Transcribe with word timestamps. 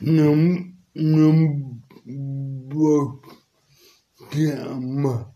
Nimm, 0.00 0.76
nimm, 0.94 1.82
Bock, 2.68 3.24
Gamma, 4.30 5.32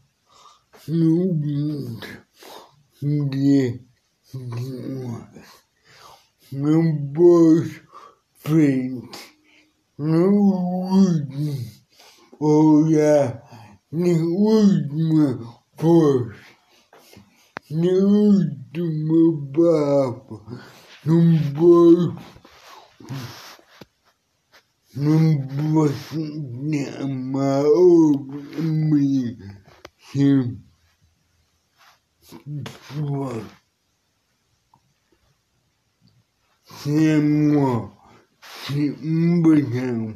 Jugend, 0.86 2.04
G, 3.00 3.30
G, 3.30 3.80
Nimm, 6.50 7.12
Bock, 7.12 7.66
Fink, 8.34 9.16
Jugend, 9.96 11.28
Oh 12.40 12.86
ja, 12.86 13.42
nicht 13.90 14.20
mehr 14.20 15.38
Bock, 15.76 16.34
nicht 17.68 18.02
mehr 18.74 19.32
Bock, 19.52 20.42
nimm, 21.04 21.54
Bock, 21.54 22.16
você 24.94 26.88
amar 27.00 27.64
oh, 27.64 28.12
alguém 28.56 29.38
que 30.10 30.56
sua 32.94 33.44
se 36.64 37.10
amor, 37.12 37.92
se 38.42 38.88
ambição, 39.02 40.14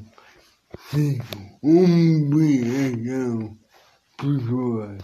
se 0.91 1.19
ambição, 1.65 3.59
pessoas 4.17 5.03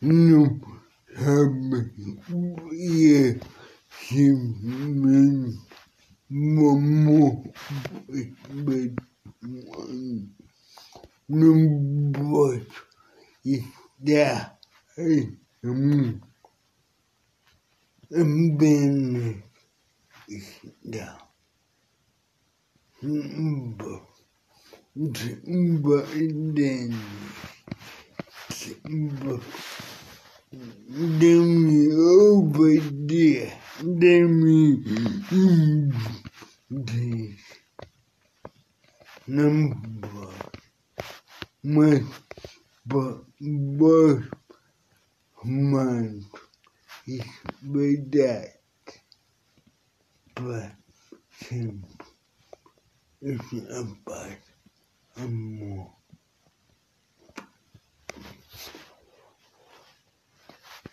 não 0.00 0.60
sabem 1.16 2.20
o 2.30 2.68
que 2.68 3.14
é 3.16 3.40
simplesmente 3.90 5.71
amor 6.32 7.42
espiritual. 8.08 8.96
Não 11.28 12.12
posso 12.12 12.66
estar 13.44 14.58
apenas 18.10 19.36
estar. 20.28 21.18
Simba, 23.00 24.06
Simba 28.50 29.40
dê-me 33.82 34.82
entender. 36.70 37.38
Não 39.28 39.70
posso, 40.00 40.50
mas 41.62 42.02
posso 42.88 44.28
mais 45.44 46.24
verdade 47.62 48.52
para 50.34 50.76
sempre. 51.30 51.96
Esse 53.22 53.60
é 53.60 53.78
a 53.78 53.84
paz, 54.04 54.38
amor. 55.16 55.71